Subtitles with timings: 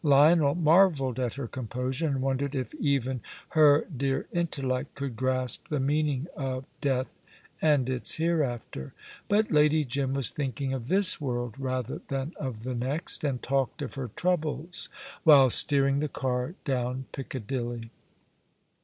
[0.03, 5.79] Lionel marvelled at her composure, and wondered if even her dear intellect could grasp the
[5.79, 7.13] meaning of death
[7.61, 8.95] and its hereafter.
[9.27, 13.83] But Lady Jim was thinking of this world rather than of the next, and talked
[13.83, 14.89] of her troubles
[15.23, 17.91] while steering the car down Piccadilly.